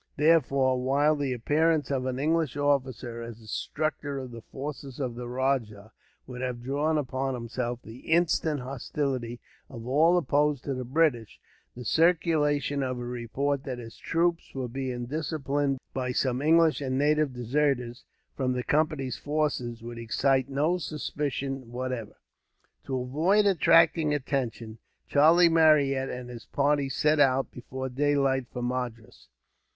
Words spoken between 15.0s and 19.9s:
disciplined by some English and native deserters, from the Company's forces,